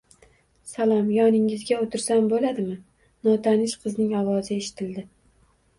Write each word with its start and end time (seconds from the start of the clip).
-Salom, 0.69 1.11
yoningizga 1.15 1.77
o’tirsam 1.83 2.31
bo’ladimi?– 2.33 2.81
Notanish 3.29 3.81
qizning 3.87 4.21
ovozi 4.23 4.55
eshitildi. 4.63 5.11